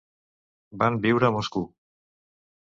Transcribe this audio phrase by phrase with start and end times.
[0.85, 1.71] Van viure a Moscou.